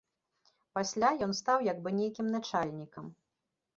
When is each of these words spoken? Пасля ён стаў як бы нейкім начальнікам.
Пасля 0.77 1.11
ён 1.27 1.31
стаў 1.41 1.59
як 1.67 1.77
бы 1.85 1.89
нейкім 1.99 2.33
начальнікам. 2.37 3.05